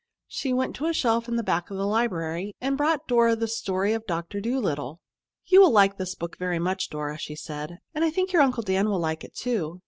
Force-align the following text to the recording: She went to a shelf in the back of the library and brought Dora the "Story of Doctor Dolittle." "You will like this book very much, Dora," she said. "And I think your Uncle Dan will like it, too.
She 0.27 0.51
went 0.51 0.75
to 0.77 0.87
a 0.87 0.93
shelf 0.93 1.27
in 1.27 1.35
the 1.35 1.43
back 1.43 1.69
of 1.69 1.77
the 1.77 1.85
library 1.85 2.55
and 2.59 2.75
brought 2.75 3.07
Dora 3.07 3.35
the 3.35 3.47
"Story 3.47 3.93
of 3.93 4.07
Doctor 4.07 4.41
Dolittle." 4.41 4.99
"You 5.45 5.61
will 5.61 5.69
like 5.69 5.97
this 5.99 6.15
book 6.15 6.39
very 6.39 6.57
much, 6.57 6.89
Dora," 6.89 7.19
she 7.19 7.35
said. 7.35 7.77
"And 7.93 8.03
I 8.03 8.09
think 8.09 8.33
your 8.33 8.41
Uncle 8.41 8.63
Dan 8.63 8.89
will 8.89 8.97
like 8.99 9.23
it, 9.23 9.35
too. 9.35 9.79